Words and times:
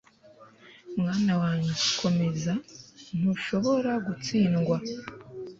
mwana 0.99 1.33
wanjye, 1.41 1.73
komeza! 2.01 2.53
ntushobora 3.17 3.91
gutsindwa 4.05 4.77